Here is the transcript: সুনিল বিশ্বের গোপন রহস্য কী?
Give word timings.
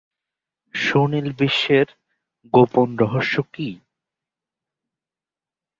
সুনিল 0.75 1.27
বিশ্বের 1.39 1.87
গোপন 2.53 2.89
রহস্য 2.97 3.35
কী? 3.53 3.69